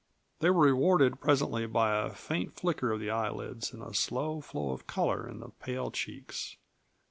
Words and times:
They 0.39 0.49
were 0.49 0.65
rewarded 0.65 1.21
presently 1.21 1.67
by 1.67 1.95
a 1.95 2.09
faint 2.09 2.55
flicker 2.59 2.91
of 2.91 2.99
the 2.99 3.11
eyelids 3.11 3.71
and 3.71 3.83
a 3.83 3.93
slow 3.93 4.41
flow 4.41 4.71
of 4.71 4.87
color 4.87 5.27
in 5.29 5.41
the 5.41 5.49
pale 5.49 5.91
cheeks. 5.91 6.57